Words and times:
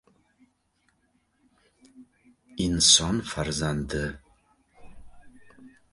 Inson 2.65 3.17
farzandi… 3.29 4.03